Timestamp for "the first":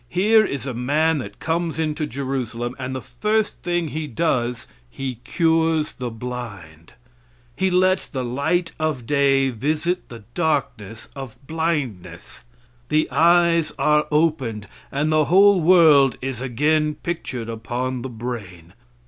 2.95-3.61